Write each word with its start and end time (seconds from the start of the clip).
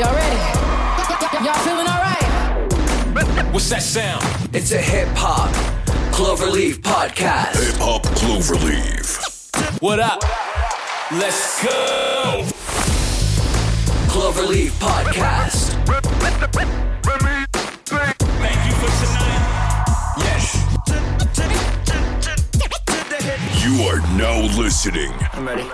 Y'all 0.00 0.14
ready? 0.14 0.36
Y'all 1.44 1.52
feeling 1.60 1.86
alright? 1.86 3.52
What's 3.52 3.68
that 3.68 3.82
sound? 3.82 4.24
It's 4.54 4.72
a 4.72 4.78
hip 4.78 5.08
hop 5.10 5.50
Cloverleaf 6.10 6.76
podcast. 6.76 7.62
Hip 7.62 7.76
Hop 7.82 8.02
Cloverleaf. 8.16 9.82
What 9.82 10.00
up? 10.00 10.22
Let's 11.12 11.62
go. 11.62 12.46
Cloverleaf 14.08 14.70
podcast. 14.80 15.76
Thank 18.40 18.60
you 18.66 18.72
for 18.80 18.90
tonight. 19.04 19.84
Yes. 20.16 20.56
You 23.62 23.84
are 23.84 24.00
now 24.16 24.40
listening 24.58 25.12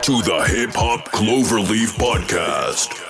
to 0.02 0.20
the 0.22 0.44
Hip 0.48 0.74
Hop 0.74 1.12
Cloverleaf 1.12 1.94
podcast. 1.96 3.05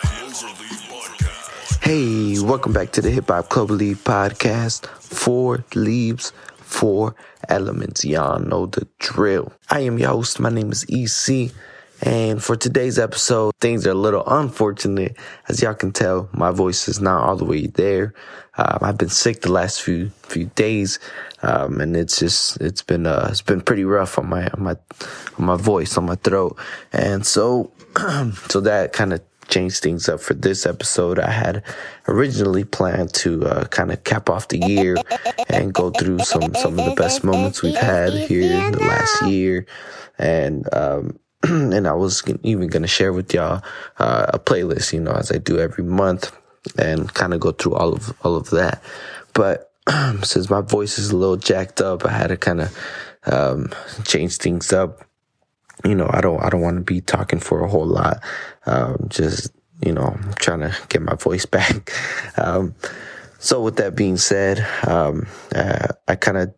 Hey, 1.86 2.36
welcome 2.40 2.72
back 2.72 2.90
to 2.94 3.00
the 3.00 3.12
Hip 3.12 3.28
Hop 3.28 3.48
Cloverleaf 3.48 3.98
podcast. 3.98 4.86
Four 4.86 5.64
leaves, 5.76 6.32
four 6.56 7.14
elements. 7.48 8.04
Y'all 8.04 8.40
know 8.40 8.66
the 8.66 8.88
drill. 8.98 9.52
I 9.70 9.82
am 9.82 9.96
your 9.96 10.08
host. 10.08 10.40
My 10.40 10.50
name 10.50 10.72
is 10.72 10.84
EC. 10.88 11.52
And 12.02 12.42
for 12.42 12.56
today's 12.56 12.98
episode, 12.98 13.54
things 13.60 13.86
are 13.86 13.92
a 13.92 13.94
little 13.94 14.24
unfortunate. 14.26 15.16
As 15.48 15.62
y'all 15.62 15.74
can 15.74 15.92
tell, 15.92 16.28
my 16.32 16.50
voice 16.50 16.88
is 16.88 17.00
not 17.00 17.22
all 17.22 17.36
the 17.36 17.44
way 17.44 17.68
there. 17.68 18.14
Um, 18.58 18.78
I've 18.82 18.98
been 18.98 19.08
sick 19.08 19.42
the 19.42 19.52
last 19.52 19.80
few 19.80 20.08
few 20.24 20.46
days, 20.56 20.98
um, 21.42 21.80
and 21.80 21.96
it's 21.96 22.18
just 22.18 22.60
it's 22.60 22.82
been 22.82 23.06
uh, 23.06 23.28
it's 23.30 23.42
been 23.42 23.60
pretty 23.60 23.84
rough 23.84 24.18
on 24.18 24.28
my 24.28 24.48
on 24.48 24.62
my 24.64 24.76
on 25.38 25.44
my 25.44 25.56
voice 25.56 25.96
on 25.96 26.06
my 26.06 26.16
throat, 26.16 26.58
and 26.92 27.24
so 27.24 27.70
so 28.48 28.60
that 28.60 28.92
kind 28.92 29.12
of 29.12 29.20
changed 29.48 29.82
things 29.82 30.08
up 30.08 30.20
for 30.20 30.34
this 30.34 30.66
episode. 30.66 31.18
I 31.18 31.30
had 31.30 31.62
originally 32.08 32.64
planned 32.64 33.12
to 33.14 33.44
uh, 33.44 33.64
kind 33.66 33.92
of 33.92 34.04
cap 34.04 34.28
off 34.28 34.48
the 34.48 34.58
year 34.58 34.96
and 35.48 35.72
go 35.72 35.90
through 35.90 36.20
some 36.20 36.54
some 36.54 36.78
of 36.78 36.84
the 36.84 36.94
best 36.96 37.24
moments 37.24 37.62
we've 37.62 37.76
had 37.76 38.12
here 38.12 38.52
in 38.52 38.72
the 38.72 38.80
last 38.80 39.22
year, 39.26 39.66
and 40.18 40.68
um, 40.74 41.18
and 41.42 41.86
I 41.86 41.92
was 41.92 42.22
even 42.42 42.68
to 42.82 42.88
share 42.88 43.12
with 43.12 43.32
y'all 43.32 43.62
uh, 43.98 44.26
a 44.34 44.38
playlist, 44.38 44.92
you 44.92 45.00
know, 45.00 45.12
as 45.12 45.30
I 45.30 45.38
do 45.38 45.58
every 45.58 45.84
month, 45.84 46.36
and 46.76 47.12
kind 47.14 47.34
of 47.34 47.40
go 47.40 47.52
through 47.52 47.74
all 47.74 47.92
of 47.92 48.14
all 48.22 48.36
of 48.36 48.50
that. 48.50 48.82
But 49.32 49.72
since 50.22 50.50
my 50.50 50.60
voice 50.60 50.98
is 50.98 51.10
a 51.10 51.16
little 51.16 51.36
jacked 51.36 51.80
up, 51.80 52.04
I 52.04 52.10
had 52.10 52.28
to 52.28 52.36
kind 52.36 52.62
of 52.62 52.78
um, 53.26 53.70
change 54.04 54.36
things 54.36 54.72
up. 54.72 55.05
You 55.84 55.94
know, 55.94 56.08
I 56.10 56.20
don't 56.20 56.42
I 56.42 56.48
don't 56.48 56.62
want 56.62 56.76
to 56.76 56.82
be 56.82 57.00
talking 57.00 57.40
for 57.40 57.64
a 57.64 57.68
whole 57.68 57.86
lot. 57.86 58.22
Um, 58.66 59.06
just 59.08 59.50
you 59.84 59.92
know, 59.92 60.02
I'm 60.02 60.32
trying 60.34 60.60
to 60.60 60.74
get 60.88 61.02
my 61.02 61.14
voice 61.14 61.46
back. 61.46 61.92
Um, 62.38 62.74
so 63.38 63.62
with 63.62 63.76
that 63.76 63.94
being 63.94 64.16
said, 64.16 64.66
um, 64.86 65.26
uh, 65.54 65.88
I 66.08 66.16
kind 66.16 66.38
of 66.38 66.54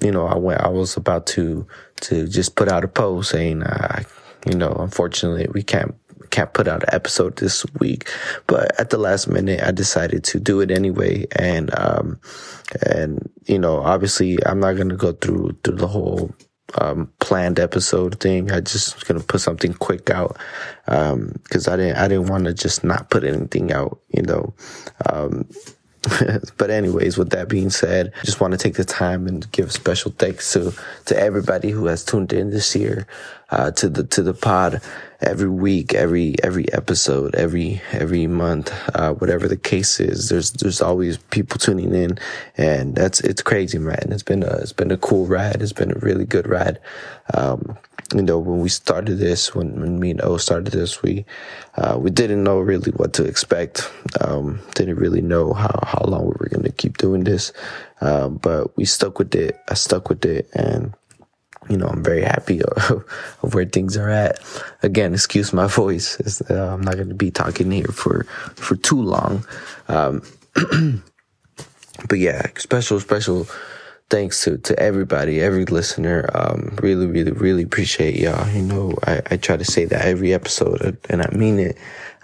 you 0.00 0.12
know, 0.12 0.26
I 0.26 0.36
went, 0.36 0.60
I 0.60 0.68
was 0.68 0.96
about 0.96 1.26
to, 1.28 1.66
to 2.02 2.28
just 2.28 2.54
put 2.54 2.68
out 2.68 2.84
a 2.84 2.88
post 2.88 3.30
saying, 3.30 3.62
uh, 3.62 4.02
you 4.46 4.54
know, 4.54 4.72
unfortunately 4.78 5.48
we 5.52 5.62
can't, 5.62 5.94
can't 6.30 6.52
put 6.52 6.68
out 6.68 6.82
an 6.84 6.94
episode 6.94 7.36
this 7.36 7.64
week, 7.80 8.08
but 8.46 8.78
at 8.78 8.90
the 8.90 8.98
last 8.98 9.28
minute 9.28 9.62
I 9.62 9.72
decided 9.72 10.22
to 10.24 10.40
do 10.40 10.60
it 10.60 10.70
anyway. 10.70 11.26
And, 11.32 11.76
um, 11.76 12.20
and, 12.86 13.28
you 13.46 13.58
know, 13.58 13.80
obviously 13.80 14.38
I'm 14.46 14.60
not 14.60 14.74
going 14.74 14.90
to 14.90 14.96
go 14.96 15.12
through, 15.12 15.58
through 15.64 15.76
the 15.76 15.88
whole, 15.88 16.32
um, 16.76 17.12
planned 17.20 17.58
episode 17.58 18.20
thing. 18.20 18.50
I 18.50 18.60
just 18.60 19.06
gonna 19.06 19.20
put 19.20 19.40
something 19.40 19.74
quick 19.74 20.10
out, 20.10 20.36
um, 20.86 21.34
cause 21.50 21.68
I 21.68 21.76
didn't, 21.76 21.96
I 21.96 22.08
didn't 22.08 22.28
want 22.28 22.44
to 22.44 22.54
just 22.54 22.84
not 22.84 23.10
put 23.10 23.24
anything 23.24 23.72
out, 23.72 24.00
you 24.08 24.22
know, 24.22 24.54
um, 25.10 25.48
but 26.56 26.70
anyways, 26.70 27.18
with 27.18 27.30
that 27.30 27.48
being 27.48 27.70
said, 27.70 28.12
I 28.20 28.24
just 28.24 28.40
want 28.40 28.52
to 28.52 28.58
take 28.58 28.74
the 28.74 28.84
time 28.84 29.26
and 29.26 29.50
give 29.52 29.72
special 29.72 30.12
thanks 30.12 30.52
to 30.52 30.72
to 31.06 31.18
everybody 31.18 31.70
who 31.70 31.86
has 31.86 32.04
tuned 32.04 32.32
in 32.32 32.50
this 32.50 32.74
year, 32.76 33.06
uh, 33.50 33.70
to 33.72 33.88
the 33.88 34.04
to 34.04 34.22
the 34.22 34.34
pod 34.34 34.80
every 35.20 35.48
week, 35.48 35.94
every 35.94 36.36
every 36.42 36.72
episode, 36.72 37.34
every 37.34 37.82
every 37.92 38.26
month, 38.26 38.72
uh, 38.94 39.12
whatever 39.14 39.48
the 39.48 39.56
case 39.56 40.00
is. 40.00 40.28
There's 40.28 40.52
there's 40.52 40.80
always 40.80 41.18
people 41.18 41.58
tuning 41.58 41.94
in, 41.94 42.18
and 42.56 42.94
that's 42.94 43.20
it's 43.20 43.42
crazy, 43.42 43.78
man. 43.78 44.08
It's 44.10 44.22
been 44.22 44.42
a 44.42 44.56
it's 44.58 44.72
been 44.72 44.90
a 44.90 44.98
cool 44.98 45.26
ride. 45.26 45.62
It's 45.62 45.72
been 45.72 45.92
a 45.92 45.98
really 46.00 46.24
good 46.24 46.46
ride. 46.46 46.78
Um, 47.34 47.76
you 48.14 48.22
know, 48.22 48.38
when 48.38 48.60
we 48.60 48.68
started 48.68 49.16
this, 49.16 49.54
when, 49.54 49.78
when 49.80 50.00
me 50.00 50.12
and 50.12 50.22
O 50.22 50.38
started 50.38 50.72
this, 50.72 51.02
we, 51.02 51.26
uh, 51.76 51.98
we 52.00 52.10
didn't 52.10 52.42
know 52.42 52.58
really 52.58 52.90
what 52.92 53.12
to 53.14 53.24
expect. 53.24 53.90
Um, 54.20 54.60
didn't 54.74 54.96
really 54.96 55.20
know 55.20 55.52
how, 55.52 55.78
how 55.82 56.04
long 56.06 56.24
we 56.24 56.34
were 56.38 56.48
going 56.48 56.64
to 56.64 56.72
keep 56.72 56.96
doing 56.96 57.24
this. 57.24 57.52
Um, 58.00 58.36
but 58.36 58.74
we 58.76 58.86
stuck 58.86 59.18
with 59.18 59.34
it. 59.34 59.60
I 59.68 59.74
stuck 59.74 60.08
with 60.08 60.24
it 60.24 60.48
and, 60.54 60.94
you 61.68 61.76
know, 61.76 61.86
I'm 61.86 62.02
very 62.02 62.22
happy 62.22 62.62
of, 62.62 63.04
of 63.42 63.54
where 63.54 63.66
things 63.66 63.96
are 63.98 64.08
at. 64.08 64.40
Again, 64.82 65.12
excuse 65.12 65.52
my 65.52 65.66
voice. 65.66 66.40
Uh, 66.50 66.72
I'm 66.72 66.80
not 66.80 66.94
going 66.94 67.10
to 67.10 67.14
be 67.14 67.30
talking 67.30 67.70
here 67.70 67.88
for, 67.88 68.24
for 68.54 68.76
too 68.76 69.02
long. 69.02 69.46
Um, 69.88 70.22
but 72.08 72.18
yeah, 72.18 72.46
special, 72.56 73.00
special, 73.00 73.46
thanks 74.10 74.44
to, 74.44 74.58
to 74.58 74.78
everybody, 74.78 75.40
every 75.40 75.64
listener. 75.66 76.28
Um, 76.34 76.76
really, 76.82 77.06
really, 77.06 77.32
really 77.32 77.62
appreciate 77.62 78.16
y'all. 78.16 78.48
You 78.50 78.62
know, 78.62 78.94
I, 79.06 79.20
I 79.30 79.36
try 79.36 79.56
to 79.56 79.64
say 79.64 79.84
that 79.84 80.04
every 80.04 80.32
episode 80.32 80.96
and 81.10 81.22
I 81.22 81.30
mean 81.30 81.58
it. 81.58 81.78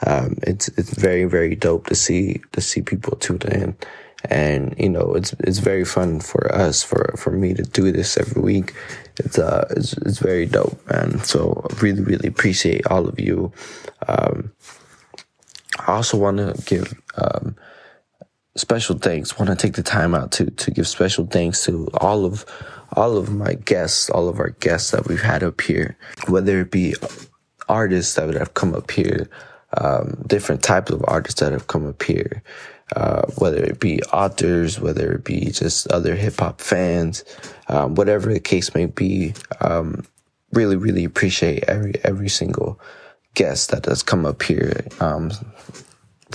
Um, 0.07 0.37
it's, 0.43 0.69
it's 0.77 0.91
very, 0.95 1.25
very 1.25 1.55
dope 1.55 1.87
to 1.87 1.95
see, 1.95 2.41
to 2.53 2.61
see 2.61 2.83
people 2.83 3.17
tune 3.17 3.43
in. 3.43 3.77
And, 4.31 4.75
you 4.79 4.89
know, 4.89 5.15
it's, 5.15 5.35
it's 5.41 5.59
very 5.59 5.85
fun 5.85 6.21
for 6.21 6.53
us, 6.55 6.83
for, 6.83 7.15
for 7.19 7.31
me 7.31 7.53
to 7.55 7.63
do 7.63 7.93
this 7.93 8.17
every 8.17 8.41
week. 8.41 8.75
It's, 9.19 9.39
uh, 9.39 9.67
it's, 9.77 9.93
it's 9.99 10.19
very 10.19 10.47
dope. 10.47 10.81
And 10.89 11.25
so 11.25 11.67
I 11.71 11.81
really, 11.81 12.03
really 12.03 12.29
appreciate 12.29 12.87
all 12.87 13.07
of 13.07 13.21
you. 13.21 13.53
Um, 14.09 14.53
I 15.87 15.93
also 15.93 16.17
want 16.17 16.39
to 16.39 16.55
give, 16.65 16.95
um, 17.17 17.55
special 18.57 18.99
thanks. 18.99 19.39
Want 19.39 19.51
to 19.51 19.57
take 19.57 19.75
the 19.75 19.83
time 19.83 20.15
out 20.15 20.33
to 20.33 20.51
to 20.51 20.71
give 20.71 20.87
special 20.87 21.27
thanks 21.27 21.65
to 21.65 21.89
all 22.01 22.25
of 22.25 22.45
all 22.93 23.17
of 23.17 23.33
my 23.33 23.55
guests, 23.55 24.09
all 24.11 24.29
of 24.29 24.39
our 24.39 24.51
guests 24.51 24.91
that 24.93 25.09
we've 25.09 25.23
had 25.23 25.43
up 25.43 25.61
here, 25.61 25.97
whether 26.29 26.61
it 26.61 26.71
be 26.71 26.95
artists 27.69 28.15
that 28.15 28.35
have 28.35 28.55
come 28.55 28.75
up 28.75 28.91
here, 28.91 29.29
um, 29.79 30.23
different 30.27 30.63
types 30.63 30.93
of 30.93 31.05
artists 31.09 31.41
that 31.41 31.53
have 31.53 31.67
come 31.67 31.89
up 31.89 32.03
here, 32.03 32.43
uh, 32.95 33.23
whether 33.39 33.63
it 33.63 33.81
be 33.81 34.01
authors, 34.13 34.79
whether 34.79 35.13
it 35.13 35.25
be 35.25 35.47
just 35.47 35.89
other 35.89 36.15
hip 36.15 36.39
hop 36.39 36.61
fans, 36.61 37.25
um, 37.69 37.95
whatever 37.95 38.33
the 38.33 38.41
case 38.41 38.75
may 38.75 38.87
be. 38.87 39.35
Um, 39.61 40.05
really, 40.53 40.77
really 40.77 41.05
appreciate 41.05 41.65
every 41.65 41.95
every 42.05 42.29
single 42.29 42.79
guest 43.35 43.71
that 43.71 43.87
has 43.87 44.03
come 44.03 44.25
up 44.25 44.43
here. 44.43 44.87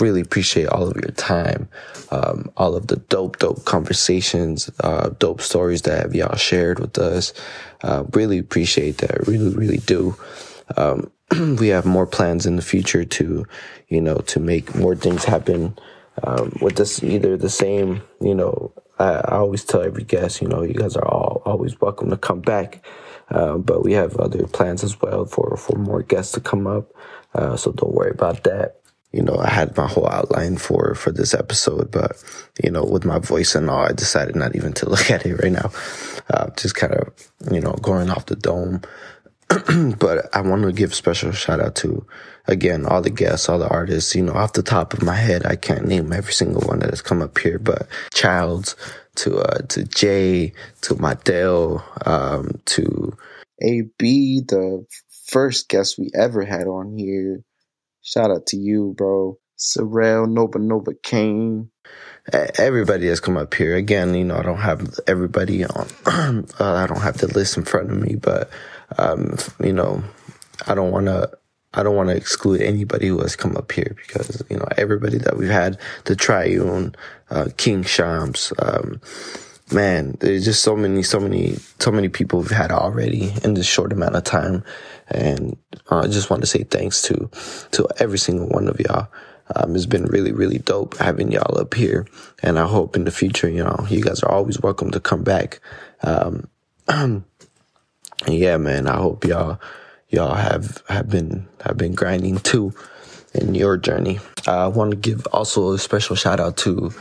Really 0.00 0.22
appreciate 0.22 0.68
all 0.68 0.88
of 0.88 0.96
your 0.96 1.12
time, 1.12 1.68
um, 2.10 2.50
all 2.56 2.74
of 2.74 2.86
the 2.86 2.96
dope, 2.96 3.38
dope 3.38 3.64
conversations, 3.66 4.70
uh, 4.80 5.10
dope 5.18 5.42
stories 5.42 5.82
that 5.82 6.14
y'all 6.14 6.36
shared 6.36 6.78
with 6.80 6.96
us. 6.98 7.34
Uh, 7.82 8.04
really 8.12 8.38
appreciate 8.38 8.98
that. 8.98 9.26
Really, 9.26 9.54
really 9.54 9.76
do. 9.76 10.16
Um, 10.76 11.10
we 11.58 11.68
have 11.68 11.84
more 11.84 12.06
plans 12.06 12.46
in 12.46 12.56
the 12.56 12.62
future 12.62 13.04
to, 13.04 13.44
you 13.88 14.00
know, 14.00 14.16
to 14.18 14.40
make 14.40 14.74
more 14.74 14.96
things 14.96 15.24
happen. 15.24 15.78
Um, 16.24 16.56
with 16.60 16.76
this, 16.76 17.02
either 17.02 17.36
the 17.36 17.50
same, 17.50 18.02
you 18.20 18.34
know, 18.34 18.72
I, 18.98 19.14
I, 19.14 19.36
always 19.36 19.64
tell 19.64 19.82
every 19.82 20.04
guest, 20.04 20.42
you 20.42 20.48
know, 20.48 20.62
you 20.62 20.74
guys 20.74 20.96
are 20.96 21.06
all 21.06 21.40
always 21.46 21.80
welcome 21.80 22.10
to 22.10 22.16
come 22.16 22.40
back. 22.40 22.84
Uh, 23.30 23.56
but 23.56 23.84
we 23.84 23.92
have 23.92 24.16
other 24.16 24.46
plans 24.46 24.82
as 24.82 25.00
well 25.00 25.24
for, 25.24 25.56
for 25.56 25.78
more 25.78 26.02
guests 26.02 26.32
to 26.32 26.40
come 26.40 26.66
up. 26.66 26.92
Uh, 27.32 27.56
so 27.56 27.70
don't 27.72 27.94
worry 27.94 28.10
about 28.10 28.42
that 28.42 28.79
you 29.12 29.22
know, 29.22 29.36
I 29.36 29.50
had 29.50 29.76
my 29.76 29.86
whole 29.86 30.08
outline 30.08 30.56
for, 30.56 30.94
for 30.94 31.10
this 31.10 31.34
episode, 31.34 31.90
but, 31.90 32.22
you 32.62 32.70
know, 32.70 32.84
with 32.84 33.04
my 33.04 33.18
voice 33.18 33.54
and 33.54 33.68
all, 33.68 33.84
I 33.84 33.92
decided 33.92 34.36
not 34.36 34.54
even 34.54 34.72
to 34.74 34.88
look 34.90 35.10
at 35.10 35.26
it 35.26 35.42
right 35.42 35.52
now. 35.52 35.70
Uh, 36.28 36.50
just 36.56 36.76
kind 36.76 36.94
of, 36.94 37.12
you 37.50 37.60
know, 37.60 37.72
going 37.72 38.10
off 38.10 38.26
the 38.26 38.36
dome. 38.36 38.82
but 39.98 40.28
I 40.32 40.42
want 40.42 40.62
to 40.62 40.72
give 40.72 40.94
special 40.94 41.32
shout 41.32 41.58
out 41.58 41.74
to, 41.76 42.06
again, 42.46 42.86
all 42.86 43.02
the 43.02 43.10
guests, 43.10 43.48
all 43.48 43.58
the 43.58 43.68
artists, 43.68 44.14
you 44.14 44.22
know, 44.22 44.34
off 44.34 44.52
the 44.52 44.62
top 44.62 44.92
of 44.92 45.02
my 45.02 45.16
head, 45.16 45.44
I 45.44 45.56
can't 45.56 45.88
name 45.88 46.12
every 46.12 46.32
single 46.32 46.62
one 46.62 46.78
that 46.78 46.90
has 46.90 47.02
come 47.02 47.20
up 47.20 47.36
here, 47.36 47.58
but 47.58 47.88
Childs 48.14 48.76
to, 49.16 49.38
uh, 49.38 49.58
to 49.70 49.84
Jay, 49.86 50.52
to 50.82 50.94
Mateo, 50.94 51.82
um, 52.06 52.60
to 52.66 53.16
AB, 53.60 54.42
the 54.46 54.86
first 55.26 55.68
guest 55.68 55.98
we 55.98 56.10
ever 56.14 56.44
had 56.44 56.68
on 56.68 56.96
here 56.96 57.42
Shout 58.02 58.30
out 58.30 58.46
to 58.46 58.56
you, 58.56 58.94
bro. 58.96 59.38
Sorrel, 59.56 60.26
Nova 60.26 60.58
Nova 60.58 60.92
Kane. 61.02 61.70
Everybody 62.32 63.08
has 63.08 63.20
come 63.20 63.36
up 63.36 63.54
here. 63.54 63.74
Again, 63.76 64.14
you 64.14 64.24
know, 64.24 64.36
I 64.36 64.42
don't 64.42 64.58
have 64.58 64.98
everybody 65.06 65.64
on. 65.64 65.88
uh, 66.06 66.42
I 66.60 66.86
don't 66.86 67.00
have 67.02 67.18
the 67.18 67.26
list 67.28 67.56
in 67.56 67.64
front 67.64 67.90
of 67.90 67.98
me, 67.98 68.16
but, 68.16 68.50
um, 68.98 69.36
you 69.62 69.72
know, 69.72 70.02
I 70.66 70.74
don't 70.74 70.92
want 70.92 71.06
to 71.06 71.30
I 71.72 71.84
don't 71.84 71.94
want 71.94 72.08
to 72.08 72.16
exclude 72.16 72.62
anybody 72.62 73.08
who 73.08 73.20
has 73.20 73.36
come 73.36 73.56
up 73.56 73.70
here 73.70 73.94
because, 73.96 74.42
you 74.50 74.56
know, 74.56 74.66
everybody 74.76 75.18
that 75.18 75.36
we've 75.36 75.48
had, 75.48 75.78
the 76.04 76.16
Triune, 76.16 76.96
uh, 77.30 77.48
King 77.56 77.84
Shams, 77.84 78.52
um, 78.58 79.00
man, 79.72 80.16
there's 80.20 80.44
just 80.44 80.62
so 80.62 80.76
many, 80.76 81.02
so 81.02 81.20
many, 81.20 81.56
so 81.78 81.90
many 81.90 82.08
people 82.08 82.40
we've 82.40 82.50
had 82.50 82.70
already 82.70 83.32
in 83.44 83.54
this 83.54 83.66
short 83.66 83.92
amount 83.92 84.16
of 84.16 84.24
time. 84.24 84.64
And 85.08 85.56
uh, 85.90 86.00
I 86.00 86.06
just 86.06 86.30
want 86.30 86.42
to 86.42 86.46
say 86.46 86.64
thanks 86.64 87.02
to, 87.02 87.30
to 87.72 87.86
every 87.98 88.18
single 88.18 88.48
one 88.48 88.68
of 88.68 88.80
y'all. 88.80 89.08
Um, 89.54 89.74
it's 89.74 89.86
been 89.86 90.04
really, 90.04 90.32
really 90.32 90.58
dope 90.58 90.96
having 90.98 91.32
y'all 91.32 91.58
up 91.58 91.74
here. 91.74 92.06
And 92.42 92.58
I 92.58 92.66
hope 92.66 92.96
in 92.96 93.04
the 93.04 93.10
future, 93.10 93.48
you 93.48 93.64
know, 93.64 93.86
you 93.88 94.02
guys 94.02 94.22
are 94.22 94.30
always 94.30 94.60
welcome 94.60 94.90
to 94.92 95.00
come 95.00 95.24
back. 95.24 95.60
Um, 96.02 96.48
yeah, 98.28 98.56
man, 98.56 98.86
I 98.86 98.96
hope 98.96 99.24
y'all, 99.24 99.60
y'all 100.08 100.34
have, 100.34 100.82
have 100.88 101.08
been, 101.08 101.48
have 101.64 101.76
been 101.76 101.94
grinding 101.94 102.38
too 102.38 102.72
in 103.34 103.54
your 103.54 103.76
journey. 103.76 104.20
Uh, 104.46 104.64
I 104.64 104.68
want 104.68 104.92
to 104.92 104.96
give 104.96 105.26
also 105.28 105.72
a 105.72 105.78
special 105.78 106.16
shout 106.16 106.38
out 106.38 106.56
to, 106.58 106.92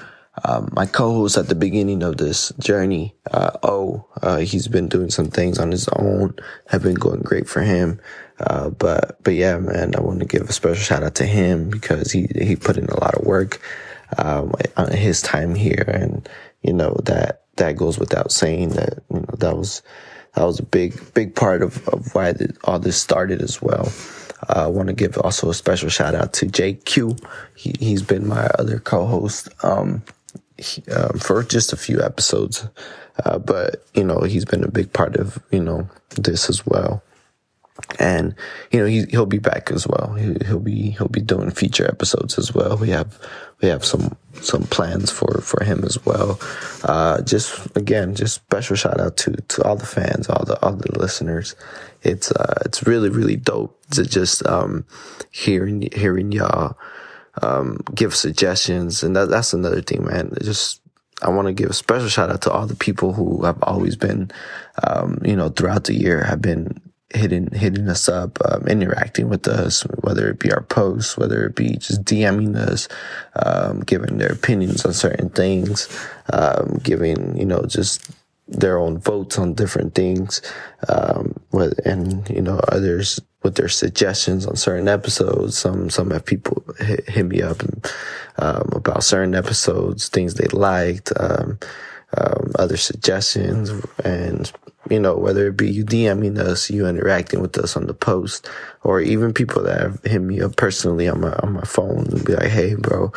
um, 0.44 0.70
my 0.74 0.86
co-host 0.86 1.38
at 1.38 1.48
the 1.48 1.56
beginning 1.56 2.04
of 2.04 2.18
this 2.18 2.52
journey, 2.60 3.16
uh, 3.32 3.52
oh, 3.64 4.06
uh, 4.22 4.38
he's 4.38 4.68
been 4.68 4.88
doing 4.88 5.10
some 5.10 5.28
things 5.28 5.60
on 5.60 5.72
his 5.72 5.88
own, 5.90 6.36
have 6.68 6.84
been 6.84 6.96
going 6.96 7.22
great 7.22 7.48
for 7.48 7.62
him. 7.62 8.00
Uh, 8.40 8.70
but, 8.70 9.22
but 9.24 9.34
yeah, 9.34 9.58
man, 9.58 9.96
I 9.96 10.02
want 10.02 10.20
to 10.20 10.26
give 10.26 10.44
a 10.44 10.54
special 10.54 10.82
shout 10.82 11.04
out 11.04 11.16
to 11.16 11.26
him 11.26 11.70
because 11.70 12.12
he, 12.12 12.28
he 12.42 12.56
put 12.56 12.78
in 12.78 12.86
a 12.86 13.00
lot 13.00 13.16
of 13.16 13.26
work, 13.26 13.62
um, 14.18 14.54
on 14.78 14.92
his 14.92 15.22
time 15.22 15.56
here. 15.56 15.84
And, 15.88 16.28
you 16.64 16.74
know, 16.74 16.98
that, 17.04 17.44
that 17.58 17.76
goes 17.76 18.00
without 18.00 18.32
saying 18.32 18.70
that, 18.70 19.04
you 19.12 19.20
know, 19.20 19.36
that 19.38 19.58
was, 19.58 19.82
that 20.36 20.44
was 20.46 20.60
a 20.60 20.64
big, 20.64 21.14
big 21.14 21.36
part 21.36 21.62
of, 21.62 21.88
of 21.90 22.14
why 22.16 22.32
the, 22.32 22.56
all 22.64 22.80
this 22.80 23.02
started 23.02 23.42
as 23.42 23.62
well. 23.62 23.92
Uh, 24.48 24.66
I 24.66 24.68
want 24.68 24.88
to 24.88 24.94
give 24.94 25.18
also 25.18 25.50
a 25.50 25.54
special 25.54 25.90
shout 25.90 26.16
out 26.16 26.34
to 26.34 26.46
JQ. 26.46 27.22
He, 27.56 27.76
he's 27.80 28.02
been 28.02 28.28
my 28.28 28.46
other 28.58 28.80
co-host, 28.80 29.50
um, 29.64 30.02
um, 30.96 31.20
for 31.20 31.44
just 31.44 31.74
a 31.74 31.78
few 31.78 32.02
episodes. 32.02 32.68
Uh, 33.26 33.38
but, 33.38 33.84
you 33.94 34.04
know, 34.04 34.22
he's 34.22 34.46
been 34.46 34.64
a 34.64 34.72
big 34.72 34.94
part 34.94 35.18
of, 35.18 35.38
you 35.52 35.62
know, 35.62 35.90
this 36.16 36.50
as 36.50 36.66
well. 36.66 37.04
And, 37.98 38.36
you 38.72 38.80
know, 38.80 38.86
he, 38.86 39.06
he'll 39.10 39.26
be 39.26 39.40
back 39.40 39.72
as 39.72 39.88
well. 39.88 40.14
He, 40.14 40.36
he'll 40.46 40.60
be, 40.60 40.92
he'll 40.92 41.08
be 41.08 41.22
doing 41.22 41.50
feature 41.52 41.88
episodes 41.88 42.38
as 42.38 42.54
well. 42.54 42.78
We 42.78 42.90
have, 42.90 43.18
we 43.62 43.70
have 43.70 43.84
some, 43.86 44.18
some 44.42 44.64
plans 44.64 45.12
for, 45.12 45.42
for 45.42 45.64
him 45.64 45.84
as 45.84 46.04
well. 46.06 46.40
Uh, 46.84 47.22
just 47.22 47.76
again, 47.76 48.16
just 48.16 48.36
special 48.36 48.76
shout 48.76 49.00
out 49.00 49.18
to, 49.18 49.32
to 49.32 49.64
all 49.64 49.76
the 49.76 49.86
fans, 49.86 50.30
all 50.30 50.44
the, 50.46 50.62
all 50.62 50.74
the 50.74 50.98
listeners. 51.00 51.56
It's, 52.04 52.32
uh, 52.32 52.62
it's 52.66 52.86
really, 52.86 53.10
really 53.10 53.38
dope 53.38 53.78
to 53.92 54.04
just, 54.04 54.46
um, 54.46 54.86
hearing, 55.32 55.90
hearing 55.94 56.32
y'all, 56.32 56.78
um, 57.42 57.80
give 57.94 58.16
suggestions. 58.16 59.04
And 59.04 59.16
that, 59.16 59.30
that's 59.30 59.54
another 59.54 59.82
thing, 59.82 60.06
man. 60.06 60.32
Just, 60.42 60.82
I 61.22 61.30
want 61.30 61.48
to 61.48 61.54
give 61.54 61.70
a 61.70 61.74
special 61.74 62.08
shout 62.08 62.30
out 62.30 62.42
to 62.44 62.52
all 62.52 62.66
the 62.66 62.76
people 62.76 63.14
who 63.14 63.44
have 63.46 63.62
always 63.64 63.96
been, 63.96 64.32
um, 64.88 65.20
you 65.24 65.36
know, 65.36 65.50
throughout 65.50 65.86
the 65.86 65.94
year 65.94 66.24
have 66.24 66.42
been 66.42 66.80
hitting, 67.14 67.50
hitting 67.52 67.90
us 67.90 68.08
up, 68.08 68.38
um, 68.46 68.68
interacting 68.68 69.30
with 69.30 69.48
us, 69.48 69.82
whether 70.02 70.30
it 70.30 70.40
be 70.40 70.52
our 70.52 70.62
posts, 70.62 71.18
whether 71.18 71.46
it 71.46 71.56
be 71.56 71.76
just 71.76 72.04
DMing 72.04 72.56
us, 72.56 72.88
um, 73.36 73.82
giving 73.82 74.18
their 74.18 74.32
opinions 74.32 74.86
on 74.86 74.94
certain 74.94 75.30
things, 75.30 75.88
um, 76.32 76.80
giving, 76.84 77.36
you 77.36 77.46
know, 77.46 77.64
just 77.64 78.10
their 78.48 78.78
own 78.78 78.98
votes 78.98 79.38
on 79.38 79.54
different 79.54 79.94
things, 79.94 80.42
um, 80.88 81.36
and, 81.86 82.28
you 82.30 82.42
know, 82.42 82.60
others 82.70 83.20
with 83.44 83.56
their 83.56 83.70
suggestions 83.70 84.46
on 84.46 84.56
certain 84.56 84.88
episodes. 84.88 85.58
Some, 85.58 85.90
some 85.90 86.12
have 86.12 86.26
people 86.26 86.64
hit, 86.80 87.08
hit 87.10 87.26
me 87.26 87.42
up 87.42 87.62
and, 87.62 87.92
um, 88.38 88.70
about 88.74 89.04
certain 89.04 89.36
episodes, 89.36 90.10
things 90.10 90.34
they 90.34 90.48
liked, 90.48 91.12
um, 91.18 91.58
um, 92.18 92.52
other 92.58 92.78
suggestions 92.78 93.72
and, 94.04 94.52
you 94.90 95.00
know, 95.00 95.16
whether 95.16 95.48
it 95.48 95.58
be 95.58 95.70
you 95.70 95.86
DMing 95.86 96.38
us, 96.38 96.70
you 96.70 96.88
interacting 96.88 97.42
with 97.42 97.58
us 97.58 97.78
on 97.78 97.86
the 97.86 97.94
post, 97.94 98.50
or 98.84 99.00
even 99.00 99.34
people 99.34 99.62
that 99.64 99.82
have 99.82 100.04
hit 100.04 100.20
me 100.20 100.42
up 100.42 100.56
personally 100.56 101.08
on 101.08 101.22
my, 101.22 101.34
on 101.44 101.54
my 101.54 101.64
phone 101.64 102.08
and 102.08 102.26
be 102.26 102.34
like, 102.34 102.50
Hey, 102.50 102.76
bro, 102.76 103.12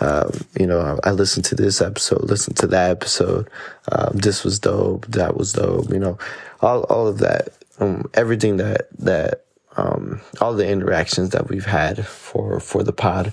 um, 0.00 0.32
you 0.58 0.66
know, 0.66 0.80
I, 0.80 1.10
I, 1.10 1.12
listened 1.12 1.44
to 1.46 1.54
this 1.54 1.80
episode, 1.80 2.22
listened 2.22 2.56
to 2.58 2.66
that 2.68 2.90
episode. 2.90 3.48
Um, 3.92 4.16
this 4.16 4.42
was 4.42 4.58
dope. 4.58 5.06
That 5.06 5.36
was 5.36 5.52
dope. 5.52 5.90
You 5.90 6.00
know, 6.00 6.18
all, 6.60 6.82
all 6.84 7.06
of 7.06 7.18
that, 7.18 7.50
um, 7.78 8.10
everything 8.14 8.56
that, 8.56 8.88
that, 8.98 9.44
um, 9.76 10.20
all 10.40 10.54
the 10.54 10.68
interactions 10.68 11.30
that 11.30 11.48
we've 11.48 11.66
had 11.66 12.06
for, 12.06 12.60
for 12.60 12.82
the 12.82 12.92
pod. 12.92 13.32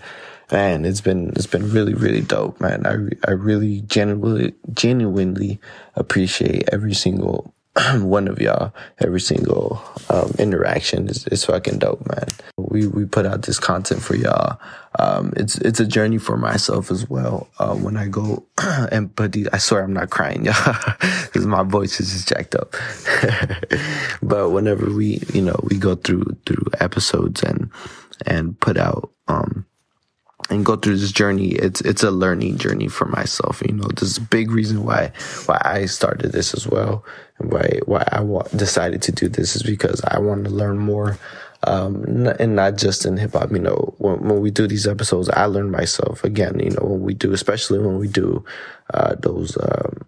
Man, 0.51 0.83
it's 0.83 1.01
been, 1.01 1.29
it's 1.35 1.45
been 1.45 1.71
really, 1.71 1.93
really 1.93 2.21
dope, 2.21 2.59
man. 2.59 2.87
I, 2.87 3.29
I 3.29 3.33
really 3.33 3.81
genuinely, 3.81 4.55
genuinely 4.73 5.59
appreciate 5.95 6.69
every 6.71 6.95
single 6.95 7.53
one 7.95 8.27
of 8.27 8.39
y'all 8.39 8.73
every 8.99 9.21
single 9.21 9.81
um, 10.09 10.31
interaction 10.39 11.07
is, 11.07 11.27
is 11.27 11.45
fucking 11.45 11.79
dope, 11.79 12.05
man. 12.07 12.27
We 12.57 12.87
we 12.87 13.05
put 13.05 13.25
out 13.25 13.43
this 13.43 13.59
content 13.59 14.01
for 14.01 14.15
y'all. 14.15 14.59
Um, 14.97 15.33
it's 15.35 15.57
it's 15.59 15.79
a 15.79 15.85
journey 15.85 16.17
for 16.17 16.37
myself 16.37 16.91
as 16.91 17.09
well. 17.09 17.47
Uh, 17.59 17.75
when 17.75 17.97
I 17.97 18.07
go 18.07 18.45
and 18.91 19.15
put 19.15 19.33
these, 19.33 19.47
I 19.53 19.57
swear 19.57 19.83
I'm 19.83 19.93
not 19.93 20.09
crying, 20.09 20.45
y'all, 20.45 20.77
because 21.25 21.45
my 21.45 21.63
voice 21.63 21.99
is 21.99 22.11
just 22.11 22.27
jacked 22.27 22.55
up. 22.55 22.75
but 24.21 24.49
whenever 24.49 24.89
we 24.89 25.21
you 25.33 25.41
know 25.41 25.59
we 25.63 25.77
go 25.77 25.95
through 25.95 26.37
through 26.45 26.65
episodes 26.79 27.43
and 27.43 27.69
and 28.25 28.59
put 28.59 28.77
out 28.77 29.11
um 29.27 29.65
and 30.49 30.65
go 30.65 30.75
through 30.75 30.97
this 30.97 31.11
journey 31.11 31.49
it's 31.49 31.81
it's 31.81 32.03
a 32.03 32.11
learning 32.11 32.57
journey 32.57 32.87
for 32.87 33.05
myself 33.05 33.61
you 33.65 33.73
know. 33.73 33.87
This 33.95 34.09
is 34.09 34.17
a 34.17 34.21
big 34.21 34.51
reason 34.51 34.83
why 34.83 35.11
why 35.45 35.61
i 35.63 35.85
started 35.85 36.31
this 36.31 36.53
as 36.53 36.67
well 36.67 37.03
and 37.37 37.51
why 37.51 37.79
why 37.85 38.03
i 38.11 38.23
decided 38.55 39.01
to 39.03 39.11
do 39.11 39.27
this 39.27 39.55
is 39.55 39.63
because 39.63 40.01
i 40.05 40.19
want 40.19 40.45
to 40.45 40.49
learn 40.49 40.77
more 40.77 41.17
um, 41.63 42.27
and 42.39 42.55
not 42.55 42.77
just 42.77 43.05
in 43.05 43.17
hip 43.17 43.33
hop, 43.33 43.51
you 43.51 43.59
know, 43.59 43.93
when, 43.97 44.19
when 44.19 44.39
we 44.39 44.49
do 44.49 44.65
these 44.65 44.87
episodes, 44.87 45.29
I 45.29 45.45
learn 45.45 45.71
myself 45.71 46.23
again, 46.23 46.59
you 46.59 46.69
know, 46.69 46.83
when 46.83 47.01
we 47.01 47.13
do, 47.13 47.33
especially 47.33 47.79
when 47.79 47.97
we 47.97 48.07
do, 48.07 48.45
uh, 48.93 49.15
those, 49.19 49.57
um, 49.57 50.05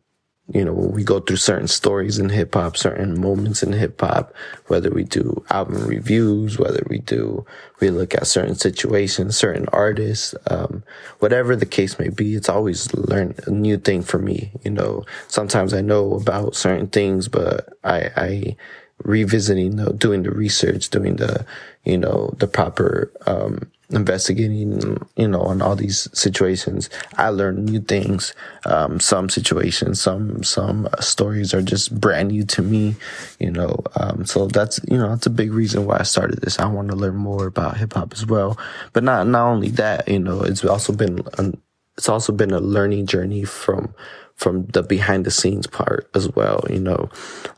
you 0.53 0.65
know, 0.65 0.73
we 0.73 1.03
go 1.03 1.19
through 1.19 1.37
certain 1.37 1.67
stories 1.67 2.19
in 2.19 2.29
hip 2.29 2.53
hop, 2.53 2.75
certain 2.75 3.19
moments 3.19 3.63
in 3.63 3.73
hip 3.73 3.99
hop, 3.99 4.33
whether 4.67 4.89
we 4.89 5.03
do 5.03 5.43
album 5.49 5.85
reviews, 5.85 6.59
whether 6.59 6.83
we 6.89 6.99
do, 6.99 7.45
we 7.79 7.89
look 7.89 8.13
at 8.13 8.27
certain 8.27 8.55
situations, 8.55 9.37
certain 9.37 9.65
artists, 9.71 10.35
um, 10.47 10.83
whatever 11.19 11.55
the 11.55 11.65
case 11.65 11.97
may 11.99 12.09
be, 12.09 12.35
it's 12.35 12.49
always 12.49 12.93
learn 12.93 13.35
a 13.45 13.49
new 13.49 13.77
thing 13.77 14.01
for 14.01 14.19
me. 14.19 14.51
You 14.63 14.71
know, 14.71 15.05
sometimes 15.27 15.73
I 15.73 15.81
know 15.81 16.13
about 16.15 16.55
certain 16.55 16.87
things, 16.87 17.27
but 17.27 17.69
I, 17.83 18.11
I 18.15 18.55
revisiting, 19.03 19.77
doing 19.97 20.23
the 20.23 20.31
research, 20.31 20.89
doing 20.89 21.15
the, 21.15 21.45
you 21.85 21.97
know, 21.97 22.33
the 22.37 22.47
proper, 22.47 23.11
um, 23.25 23.71
investigating, 23.91 25.05
you 25.15 25.27
know, 25.27 25.41
on 25.41 25.61
all 25.61 25.75
these 25.75 26.07
situations, 26.17 26.89
I 27.17 27.29
learned 27.29 27.65
new 27.65 27.81
things. 27.81 28.33
Um, 28.65 28.99
some 28.99 29.29
situations, 29.29 30.01
some, 30.01 30.43
some 30.43 30.87
stories 30.99 31.53
are 31.53 31.61
just 31.61 31.99
brand 31.99 32.29
new 32.29 32.43
to 32.45 32.61
me, 32.61 32.95
you 33.39 33.51
know. 33.51 33.83
Um, 33.95 34.25
so 34.25 34.47
that's, 34.47 34.79
you 34.89 34.97
know, 34.97 35.09
that's 35.09 35.27
a 35.27 35.31
big 35.31 35.53
reason 35.53 35.85
why 35.85 35.99
I 35.99 36.03
started 36.03 36.41
this. 36.41 36.59
I 36.59 36.67
want 36.67 36.89
to 36.89 36.95
learn 36.95 37.15
more 37.15 37.47
about 37.47 37.77
hip 37.77 37.93
hop 37.93 38.13
as 38.13 38.25
well. 38.25 38.57
But 38.93 39.03
not, 39.03 39.27
not 39.27 39.47
only 39.47 39.69
that, 39.69 40.07
you 40.07 40.19
know, 40.19 40.41
it's 40.41 40.63
also 40.63 40.93
been, 40.93 41.21
an, 41.37 41.61
it's 41.97 42.09
also 42.09 42.33
been 42.33 42.51
a 42.51 42.59
learning 42.59 43.05
journey 43.05 43.43
from, 43.43 43.93
from 44.35 44.65
the 44.67 44.81
behind 44.81 45.25
the 45.25 45.31
scenes 45.31 45.67
part 45.67 46.09
as 46.15 46.29
well, 46.35 46.63
you 46.69 46.79
know. 46.79 47.09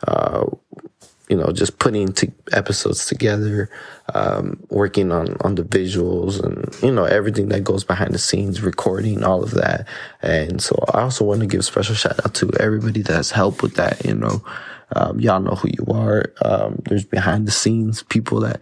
Uh, 0.07 0.45
you 1.33 1.39
know, 1.39 1.51
just 1.51 1.79
putting 1.79 2.13
to 2.13 2.31
episodes 2.51 3.07
together, 3.07 3.67
um, 4.13 4.63
working 4.69 5.11
on, 5.11 5.35
on 5.41 5.55
the 5.55 5.63
visuals 5.63 6.39
and, 6.39 6.71
you 6.83 6.91
know, 6.91 7.05
everything 7.05 7.49
that 7.49 7.63
goes 7.63 7.83
behind 7.83 8.13
the 8.13 8.19
scenes, 8.19 8.61
recording 8.61 9.23
all 9.23 9.41
of 9.41 9.49
that. 9.55 9.87
And 10.21 10.61
so 10.61 10.77
I 10.93 11.01
also 11.01 11.25
want 11.25 11.39
to 11.39 11.47
give 11.47 11.61
a 11.61 11.63
special 11.63 11.95
shout 11.95 12.23
out 12.23 12.35
to 12.35 12.51
everybody 12.59 13.01
that's 13.01 13.31
helped 13.31 13.63
with 13.63 13.73
that. 13.77 14.05
You 14.05 14.13
know, 14.13 14.43
um, 14.95 15.19
y'all 15.19 15.39
know 15.39 15.55
who 15.55 15.69
you 15.69 15.91
are. 15.91 16.31
Um, 16.43 16.83
there's 16.85 17.03
behind 17.03 17.47
the 17.47 17.51
scenes 17.51 18.03
people 18.03 18.41
that, 18.41 18.61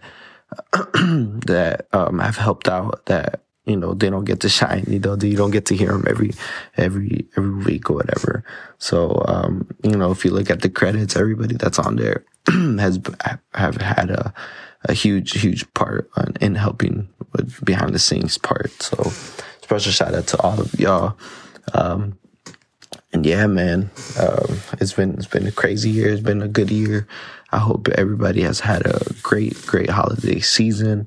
that, 0.72 1.88
um, 1.92 2.20
have 2.20 2.38
helped 2.38 2.70
out 2.70 3.04
that, 3.04 3.42
you 3.66 3.76
know, 3.76 3.92
they 3.92 4.08
don't 4.08 4.24
get 4.24 4.40
to 4.40 4.48
shine, 4.48 4.84
you 4.88 4.98
know, 4.98 5.18
you 5.20 5.36
don't 5.36 5.50
get 5.50 5.66
to 5.66 5.76
hear 5.76 5.92
them 5.92 6.06
every, 6.08 6.32
every, 6.78 7.26
every 7.36 7.64
week 7.64 7.90
or 7.90 7.96
whatever. 7.96 8.44
So, 8.78 9.22
um, 9.28 9.68
you 9.84 9.94
know, 9.94 10.10
if 10.10 10.24
you 10.24 10.30
look 10.30 10.48
at 10.48 10.62
the 10.62 10.70
credits, 10.70 11.16
everybody 11.16 11.56
that's 11.56 11.78
on 11.78 11.96
there 11.96 12.24
has, 12.78 13.00
have 13.54 13.76
had 13.76 14.10
a, 14.10 14.32
a 14.84 14.92
huge, 14.92 15.40
huge 15.40 15.72
part 15.74 16.10
in 16.40 16.54
helping 16.54 17.08
with 17.32 17.64
behind 17.64 17.94
the 17.94 17.98
scenes 17.98 18.38
part. 18.38 18.70
So 18.82 18.96
special 19.62 19.92
shout 19.92 20.14
out 20.14 20.26
to 20.28 20.40
all 20.40 20.60
of 20.60 20.78
y'all. 20.78 21.16
Um, 21.74 22.18
and 23.12 23.26
yeah, 23.26 23.46
man, 23.46 23.90
um, 24.18 24.58
it's 24.80 24.94
been, 24.94 25.14
it's 25.14 25.26
been 25.26 25.46
a 25.46 25.52
crazy 25.52 25.90
year. 25.90 26.10
It's 26.10 26.22
been 26.22 26.42
a 26.42 26.48
good 26.48 26.70
year. 26.70 27.06
I 27.52 27.58
hope 27.58 27.88
everybody 27.90 28.40
has 28.42 28.60
had 28.60 28.86
a 28.86 29.04
great, 29.22 29.66
great 29.66 29.90
holiday 29.90 30.40
season. 30.40 31.06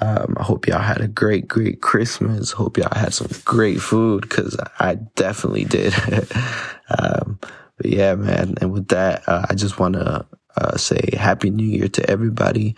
Um, 0.00 0.34
I 0.38 0.42
hope 0.42 0.66
y'all 0.66 0.80
had 0.80 1.02
a 1.02 1.08
great, 1.08 1.46
great 1.46 1.82
Christmas. 1.82 2.52
Hope 2.52 2.78
y'all 2.78 2.98
had 2.98 3.12
some 3.12 3.28
great 3.44 3.80
food 3.80 4.22
because 4.22 4.56
I 4.78 4.94
definitely 4.94 5.64
did. 5.64 5.92
um, 6.98 7.38
but 7.76 7.86
yeah, 7.86 8.14
man. 8.14 8.54
And 8.62 8.72
with 8.72 8.88
that, 8.88 9.28
uh, 9.28 9.44
I 9.50 9.54
just 9.54 9.78
want 9.78 9.94
to 9.94 10.24
uh, 10.56 10.76
say 10.76 11.10
Happy 11.18 11.50
New 11.50 11.66
Year 11.66 11.88
to 11.88 12.10
everybody. 12.10 12.74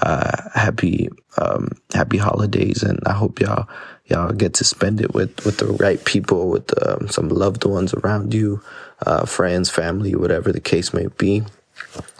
Uh, 0.00 0.50
happy, 0.54 1.08
um, 1.38 1.70
happy 1.94 2.18
holidays, 2.18 2.82
and 2.82 3.00
I 3.06 3.12
hope 3.12 3.40
y'all 3.40 3.68
y'all 4.06 4.32
get 4.32 4.54
to 4.54 4.64
spend 4.64 5.00
it 5.00 5.14
with 5.14 5.44
with 5.44 5.58
the 5.58 5.66
right 5.66 6.02
people, 6.04 6.48
with 6.48 6.70
um, 6.86 7.08
some 7.08 7.28
loved 7.28 7.64
ones 7.64 7.94
around 7.94 8.34
you, 8.34 8.60
uh, 9.06 9.26
friends, 9.26 9.70
family, 9.70 10.14
whatever 10.14 10.52
the 10.52 10.60
case 10.60 10.92
may 10.92 11.06
be. 11.18 11.42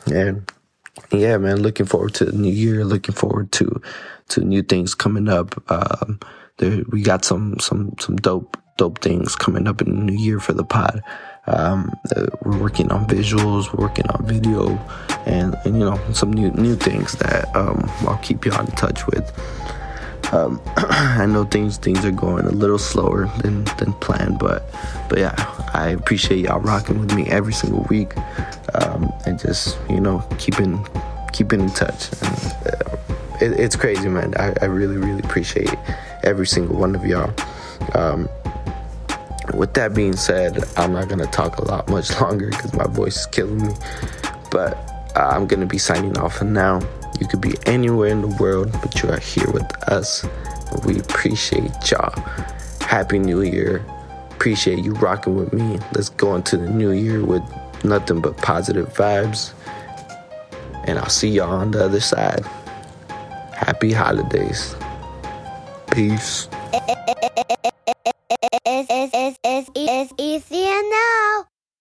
And 0.07 0.51
yeah, 1.13 1.37
man, 1.39 1.63
looking 1.63 1.87
forward 1.87 2.15
to 2.15 2.25
the 2.25 2.37
new 2.37 2.53
year. 2.53 2.85
Looking 2.85 3.15
forward 3.15 3.53
to 3.53 3.81
to 4.31 4.41
new 4.41 4.63
things 4.63 4.95
coming 4.95 5.29
up. 5.29 5.63
Um, 5.71 6.21
there, 6.59 6.83
we 6.91 7.03
got 7.03 7.25
some 7.25 7.59
some 7.61 7.95
some 7.99 8.17
dope 8.17 8.57
dope 8.77 9.01
things 9.01 9.37
coming 9.37 9.67
up 9.67 9.81
in 9.81 9.89
the 9.89 10.13
new 10.13 10.19
year 10.19 10.41
for 10.41 10.53
the 10.53 10.65
pod. 10.65 11.03
Um, 11.49 11.99
uh, 12.15 12.27
we're 12.43 12.59
working 12.59 12.91
on 12.91 13.07
visuals, 13.07 13.73
we're 13.73 13.87
working 13.87 14.07
on 14.09 14.27
video, 14.27 14.71
and, 15.27 15.55
and 15.65 15.79
you 15.79 15.85
know 15.85 16.01
some 16.13 16.33
new 16.33 16.51
new 16.51 16.75
things 16.75 17.13
that 17.15 17.55
um, 17.55 17.89
I'll 18.01 18.19
keep 18.19 18.45
y'all 18.45 18.61
in 18.61 18.67
touch 18.73 19.07
with. 19.07 19.33
Um, 20.33 20.61
I 20.77 21.27
know 21.27 21.45
things 21.45 21.77
things 21.77 22.05
are 22.05 22.11
going 22.11 22.47
a 22.47 22.51
little 22.51 22.79
slower 22.79 23.27
than 23.43 23.65
than 23.79 23.93
planned, 23.95 24.39
but 24.39 24.69
but 25.09 25.19
yeah, 25.19 25.35
I 25.73 25.91
appreciate 25.91 26.41
y'all 26.41 26.61
rocking 26.61 26.99
with 26.99 27.15
me 27.15 27.27
every 27.29 27.53
single 27.53 27.87
week, 27.89 28.17
um, 28.75 29.13
and 29.25 29.39
just 29.39 29.79
you 29.89 30.01
know 30.01 30.27
keeping 30.39 30.85
keeping 31.33 31.61
in 31.61 31.71
touch. 31.71 32.11
And, 32.23 32.55
uh, 32.67 32.97
it, 33.41 33.61
it's 33.61 33.77
crazy, 33.77 34.09
man. 34.09 34.35
I, 34.37 34.53
I 34.63 34.65
really 34.65 34.97
really 34.97 35.21
appreciate 35.21 35.75
every 36.25 36.47
single 36.47 36.77
one 36.77 36.97
of 36.97 37.05
y'all. 37.07 37.33
Um, 37.95 38.29
with 39.57 39.75
that 39.75 39.95
being 39.95 40.17
said, 40.17 40.65
I'm 40.77 40.93
not 40.93 41.09
gonna 41.09 41.27
talk 41.27 41.59
a 41.59 41.65
lot 41.65 41.89
much 41.89 42.21
longer 42.21 42.51
because 42.51 42.75
my 42.75 42.87
voice 42.87 43.17
is 43.17 43.27
killing 43.27 43.67
me. 43.67 43.75
But 44.51 44.77
uh, 45.17 45.31
I'm 45.33 45.47
gonna 45.47 45.67
be 45.67 45.79
signing 45.79 46.17
off 46.19 46.39
for 46.39 46.45
now. 46.45 46.81
You 47.21 47.27
could 47.27 47.41
be 47.41 47.55
anywhere 47.65 48.09
in 48.09 48.21
the 48.21 48.37
world, 48.41 48.71
but 48.83 49.03
you 49.03 49.09
are 49.11 49.19
here 49.19 49.51
with 49.51 49.71
us. 49.89 50.25
We 50.85 50.99
appreciate 50.99 51.91
y'all. 51.91 52.15
Happy 52.81 53.19
New 53.19 53.43
Year. 53.43 53.85
Appreciate 54.33 54.85
you 54.85 54.93
rocking 54.93 55.35
with 55.35 55.53
me. 55.53 55.79
Let's 55.95 56.11
go 56.11 56.35
into 56.35 56.57
the 56.59 56.69
new 56.69 56.91
year 56.91 57.25
with 57.25 57.43
nothing 57.85 58.21
but 58.21 58.37
positive 58.37 58.93
vibes. 58.93 59.53
And 60.85 60.99
I'll 60.99 61.09
see 61.09 61.29
y'all 61.29 61.51
on 61.53 61.71
the 61.71 61.85
other 61.85 62.01
side. 62.01 62.45
Happy 63.53 63.93
holidays. 63.93 64.77
Peace. 65.91 66.49
It's, 68.79 68.91
it's, 68.91 69.13
it's, 69.15 69.39
it's, 69.43 69.71
it's 69.75 70.13
easy 70.19 70.67
now. 70.91 71.47